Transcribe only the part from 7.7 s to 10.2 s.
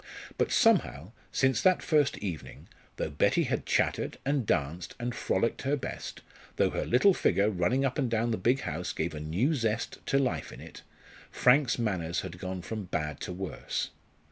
up and down the big house gave a new zest to